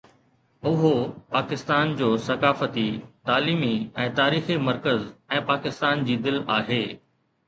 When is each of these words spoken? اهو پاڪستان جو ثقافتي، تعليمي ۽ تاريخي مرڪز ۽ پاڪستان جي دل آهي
اهو 0.69 0.91
پاڪستان 1.33 1.91
جو 1.99 2.07
ثقافتي، 2.27 2.85
تعليمي 3.31 3.69
۽ 4.05 4.13
تاريخي 4.21 4.57
مرڪز 4.69 5.05
۽ 5.41 5.43
پاڪستان 5.51 6.03
جي 6.09 6.17
دل 6.29 6.41
آهي 6.57 6.81